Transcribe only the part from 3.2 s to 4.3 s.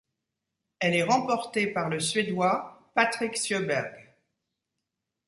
Sjöberg.